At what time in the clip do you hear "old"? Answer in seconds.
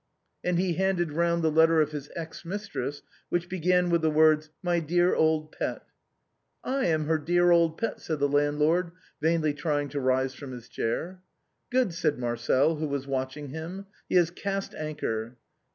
5.13-5.51, 7.51-7.77